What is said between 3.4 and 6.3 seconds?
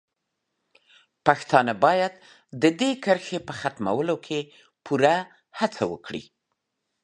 په ختمولو کې پوره هڅه وکړي.